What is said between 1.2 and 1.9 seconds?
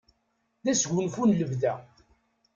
n lebda.